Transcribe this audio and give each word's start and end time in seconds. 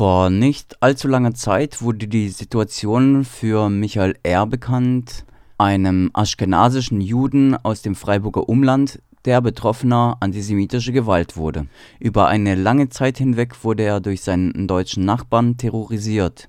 Vor 0.00 0.30
nicht 0.30 0.82
allzu 0.82 1.08
langer 1.08 1.34
Zeit 1.34 1.82
wurde 1.82 2.08
die 2.08 2.30
Situation 2.30 3.22
für 3.22 3.68
Michael 3.68 4.16
R. 4.22 4.46
bekannt, 4.46 5.26
einem 5.58 6.08
aschkenasischen 6.14 7.02
Juden 7.02 7.54
aus 7.54 7.82
dem 7.82 7.94
Freiburger 7.94 8.48
Umland, 8.48 9.02
der 9.26 9.42
Betroffener 9.42 10.16
antisemitischer 10.20 10.92
Gewalt 10.92 11.36
wurde. 11.36 11.66
Über 11.98 12.28
eine 12.28 12.54
lange 12.54 12.88
Zeit 12.88 13.18
hinweg 13.18 13.62
wurde 13.62 13.82
er 13.82 14.00
durch 14.00 14.22
seinen 14.22 14.66
deutschen 14.66 15.04
Nachbarn 15.04 15.58
terrorisiert. 15.58 16.48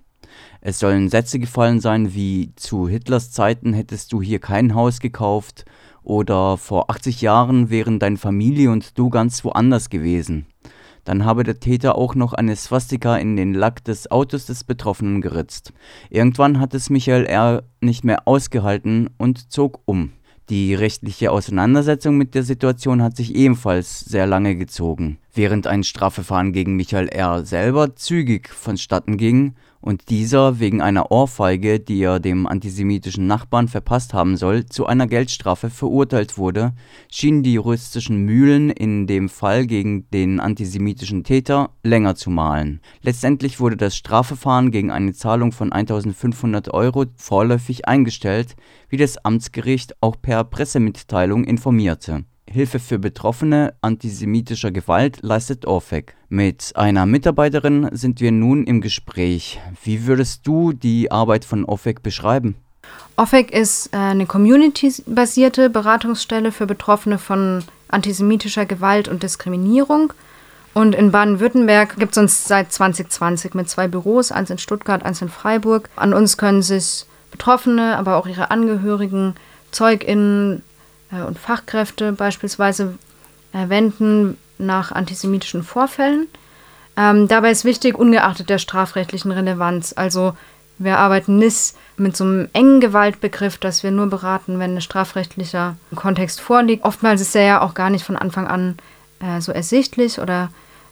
Es 0.61 0.79
sollen 0.79 1.09
Sätze 1.09 1.37
gefallen 1.37 1.81
sein 1.81 2.13
wie 2.13 2.53
zu 2.55 2.87
Hitlers 2.87 3.31
Zeiten 3.31 3.73
hättest 3.73 4.13
du 4.13 4.21
hier 4.21 4.39
kein 4.39 4.75
Haus 4.75 5.01
gekauft 5.01 5.65
oder 6.03 6.55
vor 6.55 6.89
80 6.89 7.19
Jahren 7.19 7.69
wären 7.69 7.99
deine 7.99 8.15
Familie 8.15 8.71
und 8.71 8.97
du 8.97 9.09
ganz 9.09 9.43
woanders 9.43 9.89
gewesen. 9.89 10.45
Dann 11.03 11.25
habe 11.25 11.43
der 11.43 11.59
Täter 11.59 11.95
auch 11.95 12.15
noch 12.15 12.33
eine 12.33 12.55
Swastika 12.55 13.17
in 13.17 13.35
den 13.35 13.53
Lack 13.53 13.83
des 13.83 14.11
Autos 14.11 14.45
des 14.45 14.63
Betroffenen 14.63 15.21
geritzt. 15.21 15.73
Irgendwann 16.09 16.59
hat 16.59 16.73
es 16.73 16.89
Michael 16.89 17.25
R. 17.25 17.63
nicht 17.79 18.03
mehr 18.03 18.27
ausgehalten 18.27 19.09
und 19.17 19.51
zog 19.51 19.81
um. 19.85 20.11
Die 20.49 20.75
rechtliche 20.75 21.31
Auseinandersetzung 21.31 22.17
mit 22.17 22.35
der 22.35 22.43
Situation 22.43 23.01
hat 23.01 23.15
sich 23.15 23.35
ebenfalls 23.35 24.01
sehr 24.01 24.27
lange 24.27 24.55
gezogen. 24.55 25.17
Während 25.33 25.65
ein 25.65 25.85
Strafverfahren 25.85 26.51
gegen 26.51 26.75
Michael 26.75 27.07
R. 27.07 27.45
selber 27.45 27.95
zügig 27.95 28.49
vonstatten 28.49 29.15
ging 29.15 29.55
und 29.79 30.09
dieser 30.09 30.59
wegen 30.59 30.81
einer 30.81 31.09
Ohrfeige, 31.09 31.79
die 31.79 32.01
er 32.01 32.19
dem 32.19 32.47
antisemitischen 32.47 33.27
Nachbarn 33.27 33.69
verpasst 33.69 34.13
haben 34.13 34.35
soll, 34.35 34.65
zu 34.65 34.87
einer 34.87 35.07
Geldstrafe 35.07 35.69
verurteilt 35.69 36.37
wurde, 36.37 36.73
schienen 37.09 37.43
die 37.43 37.53
juristischen 37.53 38.17
Mühlen 38.25 38.69
in 38.69 39.07
dem 39.07 39.29
Fall 39.29 39.65
gegen 39.67 40.09
den 40.11 40.41
antisemitischen 40.41 41.23
Täter 41.23 41.69
länger 41.81 42.15
zu 42.15 42.29
mahlen. 42.29 42.81
Letztendlich 43.01 43.61
wurde 43.61 43.77
das 43.77 43.95
Strafverfahren 43.95 44.69
gegen 44.69 44.91
eine 44.91 45.13
Zahlung 45.13 45.53
von 45.53 45.71
1500 45.71 46.73
Euro 46.73 47.05
vorläufig 47.15 47.87
eingestellt, 47.87 48.57
wie 48.89 48.97
das 48.97 49.17
Amtsgericht 49.23 49.95
auch 50.01 50.17
per 50.21 50.43
Pressemitteilung 50.43 51.45
informierte 51.45 52.25
Hilfe 52.47 52.79
für 52.79 52.99
Betroffene 52.99 53.73
antisemitischer 53.81 54.71
Gewalt 54.71 55.19
leistet 55.21 55.65
OFEC. 55.65 56.15
Mit 56.29 56.73
einer 56.75 57.05
Mitarbeiterin 57.05 57.89
sind 57.93 58.19
wir 58.19 58.31
nun 58.31 58.65
im 58.65 58.81
Gespräch. 58.81 59.59
Wie 59.83 60.05
würdest 60.05 60.45
du 60.45 60.73
die 60.73 61.11
Arbeit 61.11 61.45
von 61.45 61.65
OFEC 61.65 62.03
beschreiben? 62.03 62.55
OFEC 63.15 63.51
ist 63.51 63.93
äh, 63.93 63.97
eine 63.97 64.25
community-basierte 64.25 65.69
Beratungsstelle 65.69 66.51
für 66.51 66.65
Betroffene 66.65 67.17
von 67.17 67.63
antisemitischer 67.87 68.65
Gewalt 68.65 69.07
und 69.07 69.23
Diskriminierung. 69.23 70.13
Und 70.73 70.95
in 70.95 71.11
Baden-Württemberg 71.11 71.97
gibt 71.97 72.13
es 72.13 72.17
uns 72.17 72.45
seit 72.45 72.71
2020 72.71 73.53
mit 73.53 73.69
zwei 73.69 73.87
Büros, 73.87 74.31
eins 74.31 74.49
in 74.49 74.57
Stuttgart, 74.57 75.03
eins 75.03 75.21
in 75.21 75.29
Freiburg. 75.29 75.89
An 75.95 76.13
uns 76.13 76.37
können 76.37 76.61
sich 76.61 77.05
Betroffene, 77.29 77.97
aber 77.97 78.15
auch 78.17 78.27
ihre 78.27 78.51
Angehörigen, 78.51 79.35
ZeugInnen, 79.71 80.63
und 81.11 81.37
Fachkräfte 81.37 82.13
beispielsweise 82.13 82.97
wenden 83.51 84.37
nach 84.57 84.91
antisemitischen 84.91 85.63
Vorfällen. 85.63 86.27
Ähm, 86.97 87.27
dabei 87.27 87.51
ist 87.51 87.65
wichtig, 87.65 87.97
ungeachtet 87.97 88.49
der 88.49 88.59
strafrechtlichen 88.59 89.31
Relevanz. 89.31 89.93
Also 89.95 90.33
wir 90.77 90.97
arbeiten 90.97 91.37
nicht 91.37 91.73
mit 91.97 92.17
so 92.17 92.23
einem 92.23 92.49
engen 92.53 92.79
Gewaltbegriff, 92.81 93.57
dass 93.57 93.83
wir 93.83 93.91
nur 93.91 94.07
beraten, 94.07 94.59
wenn 94.59 94.75
ein 94.75 94.81
strafrechtlicher 94.81 95.75
Kontext 95.95 96.41
vorliegt. 96.41 96.83
Oftmals 96.83 97.21
ist 97.21 97.35
er 97.35 97.43
ja 97.43 97.61
auch 97.61 97.73
gar 97.73 97.89
nicht 97.89 98.05
von 98.05 98.17
Anfang 98.17 98.47
an 98.47 98.77
äh, 99.19 99.41
so 99.41 99.51
ersichtlich 99.51 100.19
oder 100.19 100.49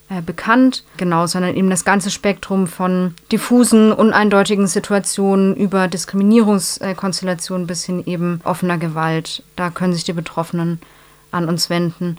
äh, 0.09 0.21
bekannt, 0.21 0.83
genau, 0.97 1.27
sondern 1.27 1.55
eben 1.55 1.69
das 1.69 1.85
ganze 1.85 2.09
Spektrum 2.09 2.65
von 2.65 3.13
diffusen, 3.31 3.91
uneindeutigen 3.91 4.65
Situationen 4.65 5.55
über 5.55 5.87
Diskriminierungskonstellationen 5.87 7.67
bis 7.67 7.85
hin 7.85 8.03
eben 8.05 8.41
offener 8.43 8.77
Gewalt. 8.77 9.43
Da 9.55 9.69
können 9.69 9.93
sich 9.93 10.03
die 10.03 10.13
Betroffenen 10.13 10.79
an 11.31 11.47
uns 11.47 11.69
wenden. 11.69 12.17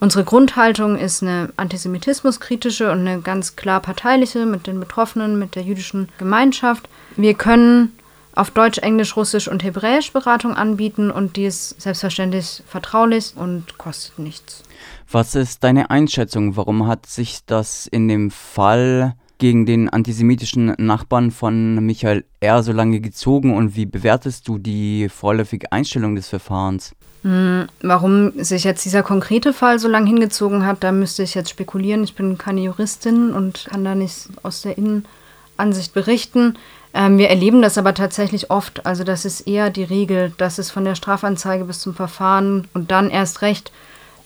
Unsere 0.00 0.24
Grundhaltung 0.24 0.96
ist 0.96 1.22
eine 1.22 1.50
antisemitismuskritische 1.56 2.90
und 2.90 3.00
eine 3.00 3.20
ganz 3.20 3.56
klar 3.56 3.80
parteiliche 3.80 4.46
mit 4.46 4.66
den 4.66 4.80
Betroffenen, 4.80 5.38
mit 5.38 5.54
der 5.54 5.62
jüdischen 5.62 6.08
Gemeinschaft. 6.18 6.88
Wir 7.16 7.34
können 7.34 7.92
auf 8.34 8.50
Deutsch, 8.50 8.78
Englisch, 8.78 9.16
Russisch 9.16 9.48
und 9.48 9.64
Hebräisch 9.64 10.12
Beratung 10.12 10.54
anbieten 10.54 11.10
und 11.10 11.36
die 11.36 11.44
ist 11.44 11.80
selbstverständlich 11.80 12.62
vertraulich 12.66 13.32
und 13.36 13.78
kostet 13.78 14.18
nichts. 14.18 14.62
Was 15.10 15.34
ist 15.34 15.64
deine 15.64 15.90
Einschätzung? 15.90 16.56
Warum 16.56 16.86
hat 16.86 17.06
sich 17.06 17.40
das 17.46 17.86
in 17.86 18.08
dem 18.08 18.30
Fall 18.30 19.14
gegen 19.38 19.66
den 19.66 19.88
antisemitischen 19.88 20.74
Nachbarn 20.78 21.30
von 21.30 21.84
Michael 21.84 22.24
R. 22.40 22.62
so 22.62 22.72
lange 22.72 23.00
gezogen 23.00 23.56
und 23.56 23.74
wie 23.74 23.86
bewertest 23.86 24.46
du 24.46 24.58
die 24.58 25.08
vorläufige 25.08 25.72
Einstellung 25.72 26.14
des 26.14 26.28
Verfahrens? 26.28 26.94
Hm, 27.22 27.66
warum 27.82 28.32
sich 28.42 28.64
jetzt 28.64 28.84
dieser 28.84 29.02
konkrete 29.02 29.52
Fall 29.52 29.78
so 29.78 29.88
lange 29.88 30.06
hingezogen 30.06 30.64
hat, 30.64 30.84
da 30.84 30.92
müsste 30.92 31.22
ich 31.22 31.34
jetzt 31.34 31.50
spekulieren. 31.50 32.04
Ich 32.04 32.14
bin 32.14 32.38
keine 32.38 32.60
Juristin 32.60 33.32
und 33.32 33.66
kann 33.68 33.84
da 33.84 33.94
nicht 33.94 34.28
aus 34.42 34.62
der 34.62 34.78
Innenansicht 34.78 35.92
berichten. 35.92 36.56
Ähm, 36.92 37.18
wir 37.18 37.30
erleben 37.30 37.62
das 37.62 37.78
aber 37.78 37.94
tatsächlich 37.94 38.50
oft. 38.50 38.84
Also 38.86 39.04
das 39.04 39.24
ist 39.24 39.42
eher 39.42 39.70
die 39.70 39.84
Regel, 39.84 40.32
dass 40.38 40.58
es 40.58 40.70
von 40.70 40.84
der 40.84 40.94
Strafanzeige 40.94 41.64
bis 41.64 41.80
zum 41.80 41.94
Verfahren 41.94 42.66
und 42.74 42.90
dann 42.90 43.10
erst 43.10 43.42
recht 43.42 43.70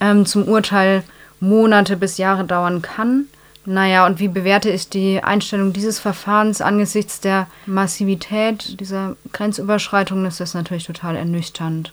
ähm, 0.01 0.27
zum 0.27 0.49
Urteil 0.49 1.03
Monate 1.41 1.97
bis 1.97 2.17
Jahre 2.17 2.45
dauern 2.45 2.81
kann. 2.83 3.27
Naja, 3.67 4.07
und 4.07 4.19
wie 4.19 4.29
bewerte 4.29 4.69
ich 4.71 4.91
die 4.91 5.23
Einstellung 5.23 5.73
dieses 5.73 5.99
Verfahrens 5.99 6.61
angesichts 6.61 7.21
der 7.21 7.47
Massivität 7.67 8.79
dieser 8.79 9.17
Grenzüberschreitung? 9.33 10.27
ist 10.27 10.41
das 10.41 10.55
natürlich 10.55 10.85
total 10.85 11.17
ernüchternd. 11.17 11.93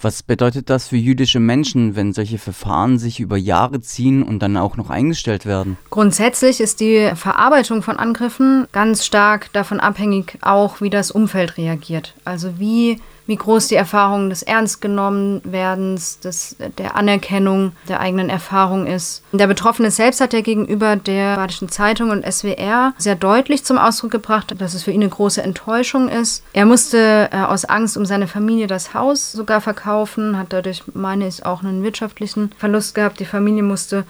Was 0.00 0.22
bedeutet 0.22 0.70
das 0.70 0.88
für 0.88 0.96
jüdische 0.96 1.40
Menschen, 1.40 1.96
wenn 1.96 2.12
solche 2.12 2.38
Verfahren 2.38 2.98
sich 2.98 3.18
über 3.18 3.36
Jahre 3.36 3.80
ziehen 3.80 4.22
und 4.22 4.38
dann 4.40 4.56
auch 4.56 4.76
noch 4.76 4.90
eingestellt 4.90 5.44
werden? 5.44 5.76
Grundsätzlich 5.90 6.60
ist 6.60 6.78
die 6.78 7.10
Verarbeitung 7.16 7.82
von 7.82 7.96
Angriffen 7.96 8.68
ganz 8.70 9.04
stark 9.04 9.52
davon 9.52 9.80
abhängig, 9.80 10.38
auch 10.40 10.80
wie 10.80 10.90
das 10.90 11.10
Umfeld 11.10 11.56
reagiert. 11.56 12.14
Also 12.24 12.60
wie 12.60 13.00
wie 13.28 13.36
groß 13.36 13.68
die 13.68 13.74
Erfahrung 13.74 14.30
des 14.30 14.42
Ernstgenommenwerdens, 14.42 16.18
des, 16.20 16.56
der 16.78 16.96
Anerkennung 16.96 17.72
der 17.86 18.00
eigenen 18.00 18.30
Erfahrung 18.30 18.86
ist. 18.86 19.22
Der 19.32 19.46
Betroffene 19.46 19.90
selbst 19.90 20.22
hat 20.22 20.32
ja 20.32 20.40
gegenüber 20.40 20.96
der 20.96 21.36
Badischen 21.36 21.68
Zeitung 21.68 22.08
und 22.08 22.24
SWR 22.24 22.94
sehr 22.96 23.16
deutlich 23.16 23.64
zum 23.64 23.76
Ausdruck 23.76 24.12
gebracht, 24.12 24.54
dass 24.58 24.72
es 24.72 24.82
für 24.82 24.92
ihn 24.92 25.02
eine 25.02 25.10
große 25.10 25.42
Enttäuschung 25.42 26.08
ist. 26.08 26.42
Er 26.54 26.64
musste 26.64 27.28
äh, 27.30 27.42
aus 27.42 27.66
Angst 27.66 27.98
um 27.98 28.06
seine 28.06 28.28
Familie 28.28 28.66
das 28.66 28.94
Haus 28.94 29.30
sogar 29.30 29.60
verkaufen, 29.60 30.38
hat 30.38 30.54
dadurch, 30.54 30.84
meine 30.94 31.28
ich, 31.28 31.44
auch 31.44 31.62
einen 31.62 31.82
wirtschaftlichen 31.82 32.52
Verlust 32.56 32.94
gehabt. 32.94 33.20
Die 33.20 33.26
Familie 33.26 33.62
musste 33.62 34.04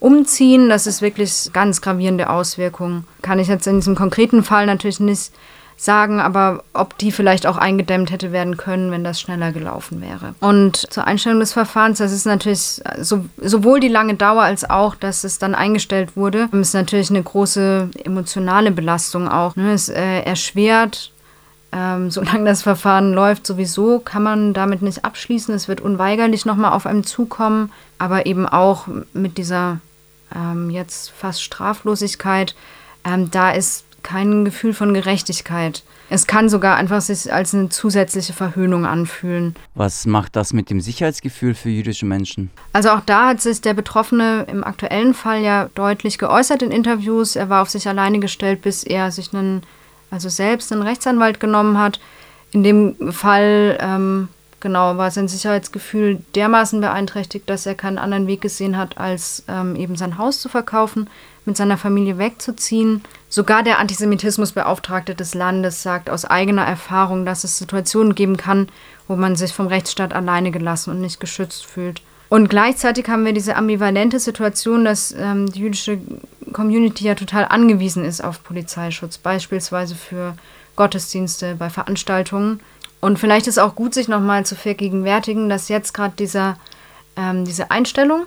umziehen. 0.00 0.68
Das 0.68 0.88
ist 0.88 1.00
wirklich 1.00 1.50
ganz 1.52 1.80
gravierende 1.80 2.28
Auswirkungen. 2.28 3.06
Kann 3.22 3.38
ich 3.38 3.46
jetzt 3.46 3.68
in 3.68 3.76
diesem 3.76 3.94
konkreten 3.94 4.42
Fall 4.42 4.66
natürlich 4.66 4.98
nicht 4.98 5.32
sagen, 5.84 6.20
aber 6.20 6.64
ob 6.72 6.96
die 6.98 7.12
vielleicht 7.12 7.46
auch 7.46 7.56
eingedämmt 7.56 8.10
hätte 8.10 8.32
werden 8.32 8.56
können, 8.56 8.90
wenn 8.90 9.04
das 9.04 9.20
schneller 9.20 9.52
gelaufen 9.52 10.00
wäre. 10.00 10.34
Und 10.40 10.90
zur 10.92 11.06
Einstellung 11.06 11.40
des 11.40 11.52
Verfahrens, 11.52 11.98
das 11.98 12.12
ist 12.12 12.26
natürlich 12.26 12.80
so, 12.98 13.24
sowohl 13.40 13.80
die 13.80 13.88
lange 13.88 14.14
Dauer 14.14 14.42
als 14.42 14.68
auch, 14.68 14.94
dass 14.94 15.24
es 15.24 15.38
dann 15.38 15.54
eingestellt 15.54 16.16
wurde, 16.16 16.48
ist 16.52 16.74
natürlich 16.74 17.10
eine 17.10 17.22
große 17.22 17.90
emotionale 18.04 18.70
Belastung 18.70 19.28
auch. 19.28 19.56
Ne? 19.56 19.72
Es 19.72 19.88
äh, 19.88 20.20
erschwert 20.20 21.12
ähm, 21.74 22.10
solange 22.10 22.44
das 22.44 22.62
Verfahren 22.62 23.12
läuft, 23.12 23.46
sowieso 23.46 23.98
kann 23.98 24.22
man 24.22 24.54
damit 24.54 24.80
nicht 24.80 25.04
abschließen. 25.04 25.54
Es 25.54 25.68
wird 25.68 25.80
unweigerlich 25.80 26.46
nochmal 26.46 26.72
auf 26.72 26.86
einem 26.86 27.04
zukommen, 27.04 27.72
aber 27.98 28.26
eben 28.26 28.46
auch 28.46 28.86
mit 29.12 29.36
dieser 29.36 29.80
ähm, 30.34 30.70
jetzt 30.70 31.10
fast 31.10 31.42
Straflosigkeit. 31.42 32.54
Ähm, 33.04 33.30
da 33.30 33.50
ist 33.50 33.84
kein 34.04 34.44
Gefühl 34.44 34.72
von 34.72 34.94
Gerechtigkeit. 34.94 35.82
Es 36.10 36.28
kann 36.28 36.48
sogar 36.48 36.76
einfach 36.76 37.00
sich 37.00 37.32
als 37.32 37.54
eine 37.54 37.70
zusätzliche 37.70 38.32
Verhöhnung 38.32 38.86
anfühlen. 38.86 39.56
Was 39.74 40.06
macht 40.06 40.36
das 40.36 40.52
mit 40.52 40.70
dem 40.70 40.80
Sicherheitsgefühl 40.80 41.54
für 41.54 41.70
jüdische 41.70 42.06
Menschen? 42.06 42.50
Also 42.72 42.90
auch 42.90 43.00
da 43.00 43.28
hat 43.28 43.40
sich 43.40 43.60
der 43.62 43.74
Betroffene 43.74 44.46
im 44.48 44.62
aktuellen 44.62 45.14
Fall 45.14 45.42
ja 45.42 45.70
deutlich 45.74 46.18
geäußert 46.18 46.62
in 46.62 46.70
Interviews. 46.70 47.34
Er 47.34 47.48
war 47.48 47.62
auf 47.62 47.70
sich 47.70 47.88
alleine 47.88 48.20
gestellt, 48.20 48.62
bis 48.62 48.84
er 48.84 49.10
sich 49.10 49.34
einen, 49.34 49.62
also 50.10 50.28
selbst 50.28 50.70
einen 50.72 50.82
Rechtsanwalt 50.82 51.40
genommen 51.40 51.78
hat. 51.78 51.98
In 52.52 52.62
dem 52.62 53.12
Fall 53.12 53.78
ähm, 53.80 54.28
genau 54.64 54.96
war 54.96 55.12
sein 55.12 55.28
Sicherheitsgefühl 55.28 56.18
dermaßen 56.34 56.80
beeinträchtigt, 56.80 57.48
dass 57.48 57.66
er 57.66 57.74
keinen 57.76 57.98
anderen 57.98 58.26
Weg 58.26 58.40
gesehen 58.40 58.76
hat, 58.76 58.98
als 58.98 59.44
ähm, 59.46 59.76
eben 59.76 59.94
sein 59.94 60.18
Haus 60.18 60.40
zu 60.40 60.48
verkaufen 60.48 61.08
mit 61.44 61.56
seiner 61.56 61.76
Familie 61.76 62.16
wegzuziehen. 62.16 63.02
Sogar 63.28 63.62
der 63.62 63.78
Antisemitismusbeauftragte 63.78 65.14
des 65.14 65.34
Landes 65.34 65.82
sagt 65.82 66.08
aus 66.08 66.24
eigener 66.24 66.64
Erfahrung, 66.64 67.26
dass 67.26 67.44
es 67.44 67.58
Situationen 67.58 68.14
geben 68.14 68.38
kann, 68.38 68.68
wo 69.06 69.16
man 69.16 69.36
sich 69.36 69.52
vom 69.52 69.66
Rechtsstaat 69.66 70.14
alleine 70.14 70.50
gelassen 70.50 70.90
und 70.90 71.00
nicht 71.02 71.20
geschützt 71.20 71.66
fühlt. 71.66 72.00
Und 72.30 72.48
gleichzeitig 72.48 73.06
haben 73.08 73.26
wir 73.26 73.34
diese 73.34 73.56
ambivalente 73.56 74.18
Situation, 74.18 74.86
dass 74.86 75.12
ähm, 75.12 75.52
die 75.52 75.60
jüdische 75.60 75.98
Community 76.52 77.04
ja 77.04 77.14
total 77.14 77.44
angewiesen 77.44 78.04
ist 78.04 78.24
auf 78.24 78.42
Polizeischutz, 78.42 79.18
beispielsweise 79.18 79.94
für 79.94 80.34
Gottesdienste, 80.74 81.54
bei 81.54 81.68
Veranstaltungen. 81.68 82.60
Und 83.04 83.18
vielleicht 83.18 83.48
ist 83.48 83.58
auch 83.58 83.74
gut, 83.74 83.92
sich 83.92 84.08
nochmal 84.08 84.46
zu 84.46 84.56
vergegenwärtigen, 84.56 85.50
dass 85.50 85.68
jetzt 85.68 85.92
gerade 85.92 86.14
dieser, 86.16 86.56
ähm, 87.16 87.44
diese 87.44 87.70
Einstellung 87.70 88.24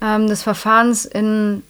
ähm, 0.00 0.26
des 0.26 0.42
Verfahrens 0.42 1.04
in 1.04 1.62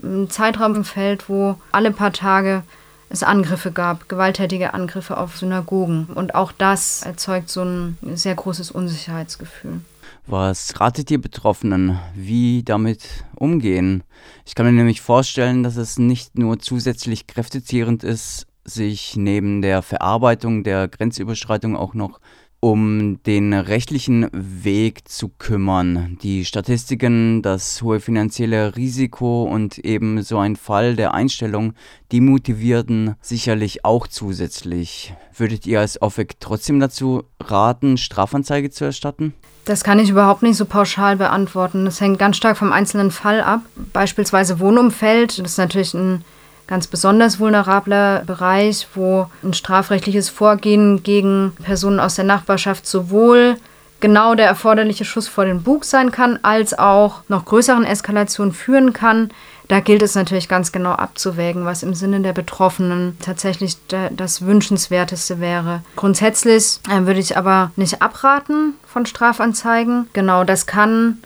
einem 0.00 0.30
Zeitraum 0.30 0.84
fällt, 0.84 1.28
wo 1.28 1.56
alle 1.72 1.90
paar 1.90 2.12
Tage 2.12 2.62
es 3.08 3.24
Angriffe 3.24 3.72
gab, 3.72 4.08
gewalttätige 4.08 4.74
Angriffe 4.74 5.16
auf 5.16 5.36
Synagogen. 5.36 6.06
Und 6.06 6.36
auch 6.36 6.52
das 6.52 7.02
erzeugt 7.02 7.50
so 7.50 7.64
ein 7.64 7.98
sehr 8.14 8.36
großes 8.36 8.70
Unsicherheitsgefühl. 8.70 9.80
Was 10.28 10.78
ratet 10.78 11.10
ihr 11.10 11.20
Betroffenen, 11.20 11.98
wie 12.14 12.62
damit 12.62 13.24
umgehen? 13.34 14.04
Ich 14.46 14.54
kann 14.54 14.66
mir 14.66 14.72
nämlich 14.72 15.00
vorstellen, 15.00 15.64
dass 15.64 15.74
es 15.74 15.98
nicht 15.98 16.38
nur 16.38 16.60
zusätzlich 16.60 17.26
kräftezehrend 17.26 18.04
ist, 18.04 18.46
sich 18.64 19.16
neben 19.16 19.62
der 19.62 19.82
Verarbeitung 19.82 20.64
der 20.64 20.88
Grenzüberschreitung 20.88 21.76
auch 21.76 21.94
noch 21.94 22.20
um 22.64 23.20
den 23.24 23.52
rechtlichen 23.52 24.28
Weg 24.32 25.08
zu 25.08 25.28
kümmern. 25.28 26.16
Die 26.22 26.44
Statistiken, 26.44 27.42
das 27.42 27.82
hohe 27.82 27.98
finanzielle 27.98 28.76
Risiko 28.76 29.42
und 29.42 29.78
eben 29.78 30.22
so 30.22 30.38
ein 30.38 30.54
Fall 30.54 30.94
der 30.94 31.12
Einstellung, 31.12 31.74
die 32.12 32.20
motivierten 32.20 33.16
sicherlich 33.20 33.84
auch 33.84 34.06
zusätzlich. 34.06 35.12
Würdet 35.36 35.66
ihr 35.66 35.80
als 35.80 36.00
OFEC 36.00 36.38
trotzdem 36.38 36.78
dazu 36.78 37.24
raten, 37.40 37.96
Strafanzeige 37.96 38.70
zu 38.70 38.84
erstatten? 38.84 39.34
Das 39.64 39.82
kann 39.82 39.98
ich 39.98 40.10
überhaupt 40.10 40.42
nicht 40.42 40.56
so 40.56 40.64
pauschal 40.64 41.16
beantworten. 41.16 41.84
Das 41.84 42.00
hängt 42.00 42.20
ganz 42.20 42.36
stark 42.36 42.56
vom 42.56 42.70
einzelnen 42.70 43.10
Fall 43.10 43.40
ab. 43.40 43.62
Beispielsweise 43.92 44.60
Wohnumfeld, 44.60 45.40
das 45.40 45.52
ist 45.52 45.58
natürlich 45.58 45.94
ein 45.94 46.24
ganz 46.66 46.86
besonders 46.86 47.38
vulnerabler 47.38 48.22
Bereich, 48.26 48.88
wo 48.94 49.26
ein 49.42 49.54
strafrechtliches 49.54 50.28
Vorgehen 50.30 51.02
gegen 51.02 51.52
Personen 51.62 52.00
aus 52.00 52.14
der 52.14 52.24
Nachbarschaft 52.24 52.86
sowohl 52.86 53.56
genau 54.00 54.34
der 54.34 54.46
erforderliche 54.46 55.04
Schuss 55.04 55.28
vor 55.28 55.46
den 55.46 55.62
Bug 55.62 55.84
sein 55.84 56.10
kann, 56.10 56.38
als 56.42 56.78
auch 56.78 57.22
noch 57.28 57.44
größeren 57.46 57.84
Eskalationen 57.84 58.52
führen 58.52 58.92
kann. 58.92 59.30
Da 59.68 59.80
gilt 59.80 60.02
es 60.02 60.14
natürlich 60.14 60.48
ganz 60.48 60.72
genau 60.72 60.92
abzuwägen, 60.92 61.64
was 61.64 61.82
im 61.82 61.94
Sinne 61.94 62.20
der 62.20 62.34
Betroffenen 62.34 63.16
tatsächlich 63.22 63.76
das 63.88 64.42
Wünschenswerteste 64.44 65.40
wäre. 65.40 65.82
Grundsätzlich 65.96 66.80
äh, 66.90 67.06
würde 67.06 67.20
ich 67.20 67.38
aber 67.38 67.70
nicht 67.76 68.02
abraten 68.02 68.74
von 68.86 69.06
Strafanzeigen. 69.06 70.08
Genau, 70.12 70.44
das 70.44 70.66
kann 70.66 71.18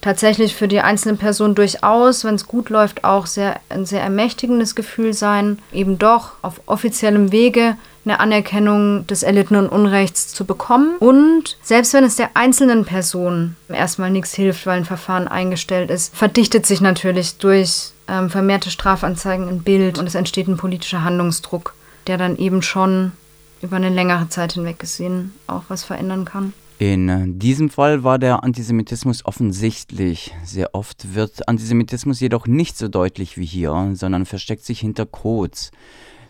tatsächlich 0.00 0.54
für 0.54 0.68
die 0.68 0.80
einzelne 0.80 1.16
Person 1.16 1.54
durchaus, 1.54 2.24
wenn 2.24 2.34
es 2.34 2.46
gut 2.46 2.70
läuft, 2.70 3.04
auch 3.04 3.26
sehr, 3.26 3.60
ein 3.68 3.86
sehr 3.86 4.02
ermächtigendes 4.02 4.74
Gefühl 4.74 5.12
sein, 5.12 5.58
eben 5.72 5.98
doch 5.98 6.32
auf 6.42 6.60
offiziellem 6.66 7.32
Wege 7.32 7.76
eine 8.04 8.18
Anerkennung 8.18 9.06
des 9.06 9.22
erlittenen 9.22 9.68
Unrechts 9.68 10.28
zu 10.28 10.46
bekommen. 10.46 10.96
Und 10.98 11.58
selbst 11.62 11.92
wenn 11.92 12.04
es 12.04 12.16
der 12.16 12.30
einzelnen 12.34 12.84
Person 12.84 13.56
erstmal 13.68 14.10
nichts 14.10 14.34
hilft, 14.34 14.66
weil 14.66 14.78
ein 14.78 14.84
Verfahren 14.86 15.28
eingestellt 15.28 15.90
ist, 15.90 16.16
verdichtet 16.16 16.64
sich 16.64 16.80
natürlich 16.80 17.36
durch 17.36 17.92
ähm, 18.08 18.30
vermehrte 18.30 18.70
Strafanzeigen 18.70 19.48
ein 19.48 19.62
Bild 19.62 19.98
und 19.98 20.06
es 20.06 20.14
entsteht 20.14 20.48
ein 20.48 20.56
politischer 20.56 21.04
Handlungsdruck, 21.04 21.74
der 22.06 22.16
dann 22.16 22.36
eben 22.36 22.62
schon 22.62 23.12
über 23.60 23.76
eine 23.76 23.90
längere 23.90 24.28
Zeit 24.30 24.54
hinweg 24.54 24.78
gesehen 24.78 25.34
auch 25.46 25.64
was 25.68 25.84
verändern 25.84 26.24
kann. 26.24 26.54
In 26.80 27.38
diesem 27.38 27.68
Fall 27.68 28.04
war 28.04 28.18
der 28.18 28.42
Antisemitismus 28.42 29.26
offensichtlich. 29.26 30.34
Sehr 30.44 30.74
oft 30.74 31.14
wird 31.14 31.46
Antisemitismus 31.46 32.20
jedoch 32.20 32.46
nicht 32.46 32.78
so 32.78 32.88
deutlich 32.88 33.36
wie 33.36 33.44
hier, 33.44 33.90
sondern 33.92 34.24
versteckt 34.24 34.64
sich 34.64 34.80
hinter 34.80 35.04
Codes. 35.04 35.72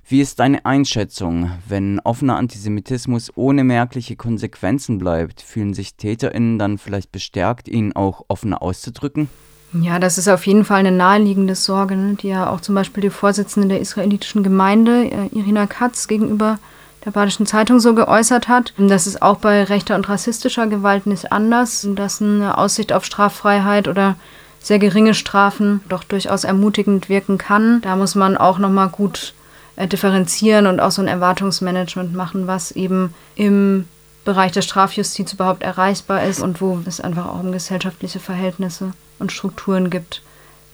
Wie 0.08 0.20
ist 0.20 0.41
deine 0.41 0.67
Einschätzung? 0.67 1.52
Wenn 1.69 2.00
offener 2.00 2.35
Antisemitismus 2.35 3.31
ohne 3.37 3.62
merkliche 3.62 4.17
Konsequenzen 4.17 4.99
bleibt, 4.99 5.41
fühlen 5.41 5.73
sich 5.73 5.94
TäterInnen 5.94 6.58
dann 6.58 6.79
vielleicht 6.79 7.12
bestärkt, 7.12 7.69
ihn 7.69 7.93
auch 7.93 8.25
offener 8.26 8.61
auszudrücken? 8.61 9.29
Ja, 9.73 10.00
das 10.00 10.19
ist 10.19 10.26
auf 10.26 10.49
jeden 10.49 10.64
Fall 10.64 10.81
eine 10.81 10.91
naheliegende 10.91 11.55
Sorge, 11.55 11.94
ne, 11.94 12.17
die 12.20 12.26
ja 12.26 12.50
auch 12.50 12.61
zum 12.61 12.75
Beispiel 12.75 13.03
die 13.03 13.11
Vorsitzende 13.11 13.69
der 13.69 13.81
israelitischen 13.81 14.43
Gemeinde, 14.43 15.12
äh, 15.12 15.26
Irina 15.32 15.69
Katz, 15.69 16.08
gegenüber 16.08 16.58
der 17.05 17.12
Badischen 17.12 17.47
Zeitung 17.47 17.81
so 17.81 17.94
geäußert 17.94 18.49
hat. 18.49 18.75
Das 18.76 19.06
ist 19.06 19.23
auch 19.23 19.38
bei 19.38 19.64
rechter 19.64 19.94
und 19.94 20.08
rassistischer 20.08 20.67
Gewalt 20.67 21.06
nicht 21.06 21.32
anders, 21.32 21.87
dass 21.94 22.20
eine 22.20 22.58
Aussicht 22.58 22.93
auf 22.93 23.05
Straffreiheit 23.05 23.88
oder 23.88 24.17
sehr 24.61 24.79
geringe 24.79 25.14
Strafen 25.14 25.81
doch 25.88 26.05
durchaus 26.05 26.44
ermutigend 26.44 27.08
wirken 27.08 27.38
kann. 27.38 27.81
Da 27.81 27.97
muss 27.97 28.14
man 28.14 28.37
auch 28.37 28.58
nochmal 28.58 28.88
gut 28.88 29.32
äh, 29.76 29.88
differenzieren 29.88 30.67
und 30.67 30.81
auch 30.81 30.91
so 30.91 31.00
ein 31.00 31.08
Erwartungsmanagement 31.08 32.14
machen, 32.14 32.47
was 32.47 32.73
eben 32.73 33.14
im 33.35 33.87
Bereich 34.26 34.53
der 34.53 34.62
Strafjustiz 34.62 35.32
überhaupt 35.32 35.62
erreichbar 35.62 36.25
ist 36.25 36.41
und 36.41 36.61
wo 36.61 36.79
es 36.85 37.00
einfach 37.00 37.26
auch 37.26 37.41
um 37.41 37.53
gesellschaftliche 37.53 38.20
Verhältnisse 38.20 38.93
und 39.19 39.32
Strukturen 39.32 39.88
gibt, 39.88 40.23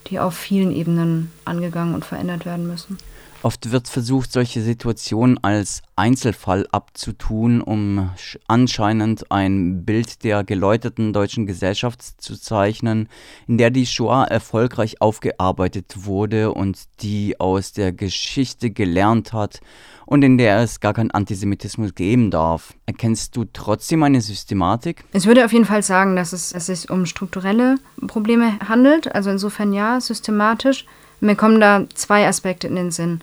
die 0.08 0.18
auf 0.18 0.34
vielen 0.34 0.72
Ebenen 0.72 1.30
angegangen 1.44 1.94
und 1.94 2.04
verändert 2.04 2.44
werden 2.44 2.66
müssen. 2.66 2.98
Oft 3.42 3.70
wird 3.70 3.86
versucht, 3.88 4.32
solche 4.32 4.60
Situationen 4.62 5.38
als 5.42 5.82
Einzelfall 5.94 6.66
abzutun, 6.72 7.60
um 7.60 8.10
anscheinend 8.48 9.30
ein 9.30 9.84
Bild 9.84 10.24
der 10.24 10.42
geläuterten 10.42 11.12
deutschen 11.12 11.46
Gesellschaft 11.46 12.02
zu 12.20 12.40
zeichnen, 12.40 13.08
in 13.46 13.58
der 13.58 13.70
die 13.70 13.86
Shoah 13.86 14.24
erfolgreich 14.24 15.00
aufgearbeitet 15.00 16.04
wurde 16.04 16.52
und 16.52 16.78
die 17.00 17.38
aus 17.38 17.72
der 17.72 17.92
Geschichte 17.92 18.70
gelernt 18.70 19.32
hat 19.32 19.60
und 20.06 20.22
in 20.22 20.38
der 20.38 20.58
es 20.60 20.80
gar 20.80 20.94
keinen 20.94 21.10
Antisemitismus 21.10 21.94
geben 21.94 22.30
darf. 22.30 22.74
Erkennst 22.86 23.36
du 23.36 23.44
trotzdem 23.52 24.02
eine 24.02 24.20
Systematik? 24.20 25.04
Ich 25.12 25.26
würde 25.26 25.44
auf 25.44 25.52
jeden 25.52 25.64
Fall 25.66 25.82
sagen, 25.82 26.16
dass 26.16 26.32
es, 26.32 26.50
dass 26.50 26.68
es 26.68 26.82
sich 26.82 26.90
um 26.90 27.06
strukturelle 27.06 27.76
Probleme 28.06 28.58
handelt, 28.60 29.14
also 29.14 29.30
insofern 29.30 29.72
ja, 29.72 30.00
systematisch. 30.00 30.86
Mir 31.20 31.36
kommen 31.36 31.60
da 31.60 31.84
zwei 31.94 32.26
Aspekte 32.26 32.66
in 32.66 32.76
den 32.76 32.90
Sinn. 32.90 33.20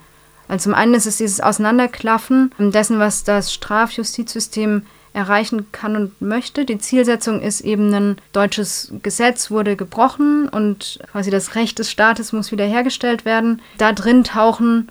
Also 0.48 0.64
zum 0.64 0.74
einen 0.74 0.94
ist 0.94 1.06
es 1.06 1.18
dieses 1.18 1.42
Auseinanderklaffen 1.42 2.52
dessen, 2.58 3.00
was 3.00 3.24
das 3.24 3.54
Strafjustizsystem 3.54 4.84
erreichen 5.14 5.72
kann 5.72 5.96
und 5.96 6.22
möchte. 6.22 6.66
Die 6.66 6.80
Zielsetzung 6.80 7.40
ist 7.40 7.62
eben 7.62 7.94
ein 7.94 8.18
deutsches 8.34 8.92
Gesetz 9.04 9.52
wurde 9.52 9.76
gebrochen 9.76 10.50
und 10.50 11.00
quasi 11.12 11.30
das 11.30 11.56
Recht 11.56 11.80
des 11.80 11.92
Staates 11.92 12.34
muss 12.34 12.52
wiederhergestellt 12.52 13.24
werden. 13.24 13.62
Da 13.78 13.94
drin 13.94 14.24
tauchen 14.24 14.90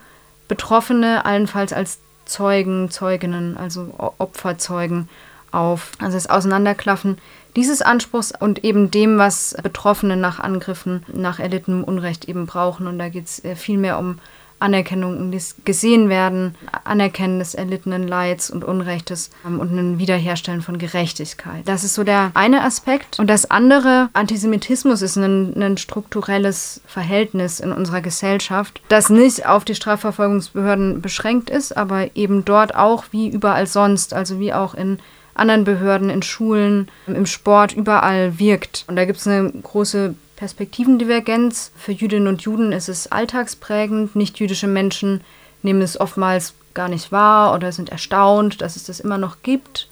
Betroffene 0.49 1.25
allenfalls 1.25 1.73
als 1.73 1.99
Zeugen, 2.25 2.91
Zeuginnen, 2.91 3.57
also 3.57 3.93
Opferzeugen 4.19 5.09
auf. 5.53 5.93
Also 5.99 6.17
das 6.17 6.29
Auseinanderklaffen 6.29 7.19
dieses 7.57 7.83
Anspruchs 7.83 8.33
und 8.39 8.65
eben 8.65 8.91
dem, 8.91 9.19
was 9.19 9.55
Betroffene 9.63 10.17
nach 10.17 10.41
Angriffen, 10.41 11.05
nach 11.13 11.39
erlittenem 11.39 11.85
Unrecht 11.85 12.27
eben 12.27 12.47
brauchen. 12.47 12.87
Und 12.87 12.99
da 12.99 13.09
geht 13.09 13.27
es 13.27 13.45
äh, 13.45 13.57
viel 13.57 13.79
mehr 13.79 13.99
um 13.99 14.19
Anerkennung 14.63 15.19
und 15.19 15.65
gesehen 15.65 16.09
werden, 16.09 16.55
Anerkennen 16.85 17.41
des 17.41 17.55
erlittenen 17.55 18.07
Leids 18.07 18.49
und 18.49 18.65
Unrechtes 18.65 19.31
ähm, 19.45 19.59
und 19.59 19.73
ein 19.73 19.99
Wiederherstellen 19.99 20.63
von 20.63 20.79
Gerechtigkeit. 20.79 21.63
Das 21.67 21.83
ist 21.83 21.95
so 21.95 22.05
der 22.05 22.31
eine 22.35 22.63
Aspekt. 22.63 23.19
Und 23.19 23.29
das 23.29 23.51
andere, 23.51 24.09
Antisemitismus 24.13 25.03
ist 25.03 25.17
ein, 25.17 25.61
ein 25.61 25.77
strukturelles 25.79 26.81
Verhältnis 26.87 27.59
in 27.59 27.73
unserer 27.73 28.01
Gesellschaft, 28.01 28.81
das 28.89 29.11
nicht 29.11 29.47
auf 29.47 29.65
die 29.65 29.75
Strafverfolgungsbehörden 29.75 31.03
beschränkt 31.03 31.51
ist, 31.51 31.77
aber 31.77 32.15
eben 32.17 32.45
dort 32.45 32.75
auch 32.75 33.05
wie 33.11 33.29
überall 33.29 33.67
sonst, 33.67 34.15
also 34.15 34.39
wie 34.39 34.55
auch 34.55 34.75
in 34.75 35.01
anderen 35.35 35.65
Behörden, 35.65 36.11
in 36.11 36.23
Schulen, 36.23 36.89
im 37.07 37.27
Sport, 37.27 37.73
überall 37.73 38.39
wirkt. 38.39 38.85
Und 38.87 38.97
da 38.97 39.05
gibt 39.05 39.19
es 39.19 39.27
eine 39.27 39.51
große 39.51 40.15
Perspektivendivergenz. 40.37 41.73
Für 41.77 41.93
Jüdinnen 41.93 42.29
und 42.29 42.43
Juden 42.43 42.73
ist 42.73 42.89
es 42.89 43.11
alltagsprägend. 43.11 44.17
Nicht-jüdische 44.17 44.67
Menschen 44.67 45.23
nehmen 45.63 45.83
es 45.83 46.01
oftmals 46.01 46.55
gar 46.75 46.89
nicht 46.89 47.13
wahr 47.13 47.55
oder 47.55 47.73
sind 47.73 47.91
erstaunt, 47.91 48.61
dass 48.61 48.77
es 48.77 48.85
das 48.85 49.01
immer 49.01 49.19
noch 49.19 49.43
gibt. 49.43 49.89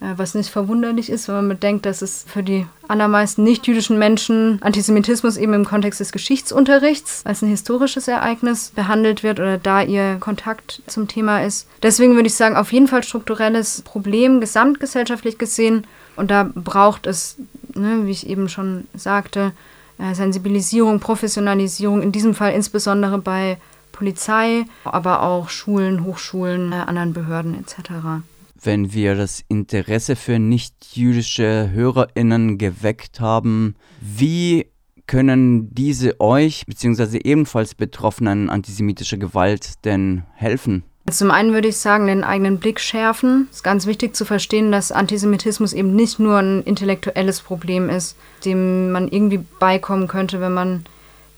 Äh, 0.00 0.14
was 0.16 0.34
nicht 0.34 0.50
verwunderlich 0.50 1.10
ist, 1.10 1.28
wenn 1.28 1.36
man 1.36 1.48
bedenkt, 1.48 1.84
dass 1.86 2.02
es 2.02 2.24
für 2.26 2.42
die 2.42 2.66
allermeisten 2.88 3.44
nicht-jüdischen 3.44 3.98
Menschen 3.98 4.60
Antisemitismus 4.62 5.36
eben 5.36 5.52
im 5.52 5.64
Kontext 5.64 6.00
des 6.00 6.12
Geschichtsunterrichts 6.12 7.22
als 7.24 7.42
ein 7.42 7.48
historisches 7.48 8.08
Ereignis 8.08 8.70
behandelt 8.74 9.22
wird 9.22 9.38
oder 9.38 9.58
da 9.58 9.82
ihr 9.82 10.16
Kontakt 10.18 10.82
zum 10.86 11.06
Thema 11.06 11.42
ist. 11.42 11.68
Deswegen 11.82 12.14
würde 12.14 12.28
ich 12.28 12.34
sagen, 12.34 12.56
auf 12.56 12.72
jeden 12.72 12.88
Fall 12.88 13.02
strukturelles 13.02 13.82
Problem, 13.82 14.40
gesamtgesellschaftlich 14.40 15.38
gesehen. 15.38 15.86
Und 16.16 16.30
da 16.30 16.50
braucht 16.54 17.06
es, 17.06 17.36
ne, 17.74 18.06
wie 18.06 18.10
ich 18.10 18.28
eben 18.28 18.48
schon 18.48 18.84
sagte, 18.94 19.52
äh, 19.98 20.14
Sensibilisierung, 20.14 20.98
Professionalisierung, 21.00 22.02
in 22.02 22.12
diesem 22.12 22.34
Fall 22.34 22.52
insbesondere 22.52 23.18
bei 23.18 23.58
Polizei, 23.92 24.64
aber 24.84 25.22
auch 25.22 25.50
Schulen, 25.50 26.04
Hochschulen, 26.04 26.72
äh, 26.72 26.76
anderen 26.76 27.12
Behörden 27.12 27.54
etc. 27.60 28.22
Wenn 28.62 28.92
wir 28.92 29.14
das 29.14 29.42
Interesse 29.48 30.16
für 30.16 30.38
nicht-jüdische 30.38 31.70
HörerInnen 31.72 32.58
geweckt 32.58 33.20
haben, 33.20 33.74
wie 34.00 34.66
können 35.06 35.74
diese 35.74 36.20
euch 36.20 36.66
bzw. 36.66 37.18
ebenfalls 37.24 37.74
Betroffenen 37.74 38.50
antisemitischer 38.50 39.16
Gewalt 39.16 39.84
denn 39.84 40.24
helfen? 40.34 40.84
Zum 41.10 41.30
einen 41.30 41.52
würde 41.52 41.68
ich 41.68 41.78
sagen, 41.78 42.06
den 42.06 42.22
eigenen 42.22 42.58
Blick 42.58 42.78
schärfen. 42.78 43.48
Es 43.50 43.56
ist 43.56 43.62
ganz 43.64 43.86
wichtig 43.86 44.14
zu 44.14 44.24
verstehen, 44.24 44.70
dass 44.70 44.92
Antisemitismus 44.92 45.72
eben 45.72 45.96
nicht 45.96 46.20
nur 46.20 46.38
ein 46.38 46.62
intellektuelles 46.62 47.40
Problem 47.40 47.88
ist, 47.88 48.16
dem 48.44 48.92
man 48.92 49.08
irgendwie 49.08 49.40
beikommen 49.58 50.06
könnte, 50.06 50.40
wenn 50.40 50.52
man 50.52 50.84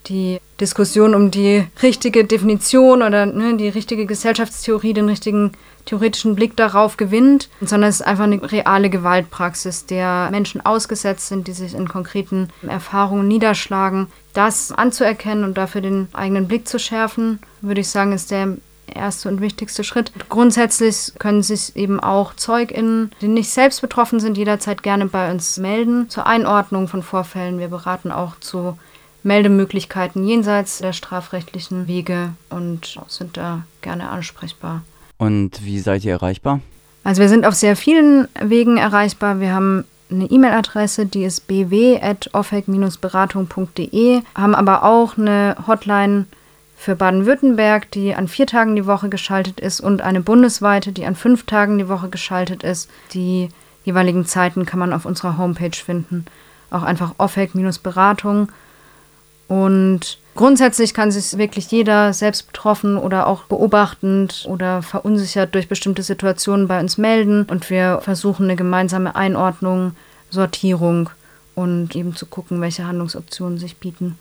die 0.06 0.40
Diskussion 0.60 1.14
um 1.14 1.30
die 1.30 1.64
richtige 1.82 2.24
Definition 2.24 3.02
oder 3.02 3.26
ne, 3.26 3.56
die 3.56 3.68
richtige 3.68 4.06
Gesellschaftstheorie, 4.06 4.92
den 4.92 5.08
richtigen 5.08 5.52
theoretischen 5.84 6.36
Blick 6.36 6.56
darauf 6.56 6.96
gewinnt, 6.96 7.48
sondern 7.60 7.90
es 7.90 7.96
ist 8.00 8.06
einfach 8.06 8.24
eine 8.24 8.40
reale 8.50 8.90
Gewaltpraxis, 8.90 9.86
der 9.86 10.28
Menschen 10.30 10.64
ausgesetzt 10.64 11.28
sind, 11.28 11.48
die 11.48 11.52
sich 11.52 11.74
in 11.74 11.88
konkreten 11.88 12.50
Erfahrungen 12.66 13.26
niederschlagen. 13.26 14.06
Das 14.32 14.72
anzuerkennen 14.72 15.44
und 15.44 15.58
dafür 15.58 15.80
den 15.80 16.08
eigenen 16.12 16.48
Blick 16.48 16.68
zu 16.68 16.78
schärfen, 16.78 17.40
würde 17.60 17.80
ich 17.80 17.88
sagen, 17.88 18.12
ist 18.12 18.30
der 18.30 18.56
erste 18.94 19.28
und 19.28 19.40
wichtigste 19.40 19.84
Schritt. 19.84 20.12
Grundsätzlich 20.28 21.12
können 21.18 21.42
sich 21.42 21.74
eben 21.76 21.98
auch 22.00 22.34
ZeugInnen, 22.34 23.10
die 23.20 23.28
nicht 23.28 23.50
selbst 23.50 23.80
betroffen 23.80 24.20
sind, 24.20 24.36
jederzeit 24.36 24.82
gerne 24.82 25.06
bei 25.06 25.30
uns 25.30 25.56
melden 25.58 26.08
zur 26.10 26.26
Einordnung 26.26 26.88
von 26.88 27.02
Vorfällen. 27.02 27.58
Wir 27.58 27.68
beraten 27.68 28.12
auch 28.12 28.38
zu 28.40 28.78
Meldemöglichkeiten 29.22 30.26
jenseits 30.26 30.78
der 30.78 30.92
strafrechtlichen 30.92 31.86
Wege 31.86 32.32
und 32.50 32.98
sind 33.08 33.36
da 33.36 33.62
gerne 33.80 34.10
ansprechbar. 34.10 34.82
Und 35.18 35.64
wie 35.64 35.78
seid 35.78 36.04
ihr 36.04 36.12
erreichbar? 36.12 36.60
Also 37.04 37.20
wir 37.20 37.28
sind 37.28 37.46
auf 37.46 37.54
sehr 37.54 37.76
vielen 37.76 38.26
Wegen 38.40 38.76
erreichbar. 38.76 39.38
Wir 39.40 39.52
haben 39.52 39.84
eine 40.10 40.26
E-Mail-Adresse, 40.26 41.06
die 41.06 41.24
ist 41.24 41.46
bw.ofec-beratung.de, 41.48 44.22
haben 44.34 44.54
aber 44.54 44.84
auch 44.84 45.16
eine 45.16 45.56
Hotline 45.66 46.26
für 46.76 46.94
Baden-Württemberg, 46.96 47.90
die 47.92 48.14
an 48.14 48.28
vier 48.28 48.46
Tagen 48.46 48.76
die 48.76 48.84
Woche 48.86 49.08
geschaltet 49.08 49.58
ist 49.60 49.80
und 49.80 50.02
eine 50.02 50.20
bundesweite, 50.20 50.92
die 50.92 51.06
an 51.06 51.14
fünf 51.14 51.46
Tagen 51.46 51.78
die 51.78 51.88
Woche 51.88 52.08
geschaltet 52.08 52.62
ist. 52.64 52.90
Die 53.14 53.48
jeweiligen 53.84 54.26
Zeiten 54.26 54.66
kann 54.66 54.80
man 54.80 54.92
auf 54.92 55.06
unserer 55.06 55.38
Homepage 55.38 55.76
finden. 55.76 56.26
Auch 56.70 56.82
einfach 56.82 57.14
OFEC-Beratung. 57.18 58.48
Und 59.52 60.16
grundsätzlich 60.34 60.94
kann 60.94 61.10
sich 61.10 61.36
wirklich 61.36 61.70
jeder 61.70 62.14
selbst 62.14 62.46
betroffen 62.46 62.96
oder 62.96 63.26
auch 63.26 63.44
beobachtend 63.44 64.46
oder 64.48 64.80
verunsichert 64.80 65.54
durch 65.54 65.68
bestimmte 65.68 66.02
Situationen 66.02 66.68
bei 66.68 66.80
uns 66.80 66.96
melden. 66.96 67.44
Und 67.50 67.68
wir 67.68 68.00
versuchen 68.02 68.44
eine 68.44 68.56
gemeinsame 68.56 69.14
Einordnung, 69.14 69.94
Sortierung 70.30 71.10
und 71.54 71.94
eben 71.94 72.16
zu 72.16 72.24
gucken, 72.24 72.62
welche 72.62 72.86
Handlungsoptionen 72.86 73.58
sich 73.58 73.76
bieten. 73.76 74.16